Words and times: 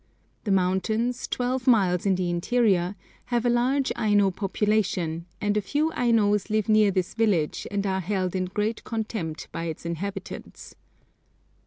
The 0.45 0.51
mountains, 0.51 1.27
twelve 1.27 1.67
miles 1.67 2.07
in 2.07 2.15
the 2.15 2.31
interior, 2.31 2.95
have 3.25 3.45
a 3.45 3.51
large 3.51 3.91
Aino 3.95 4.31
population, 4.31 5.27
and 5.39 5.55
a 5.55 5.61
few 5.61 5.91
Ainos 5.91 6.49
live 6.49 6.67
near 6.67 6.89
this 6.89 7.13
village 7.13 7.67
and 7.69 7.85
are 7.85 7.99
held 7.99 8.35
in 8.35 8.45
great 8.45 8.83
contempt 8.83 9.47
by 9.51 9.65
its 9.65 9.85
inhabitants. 9.85 10.73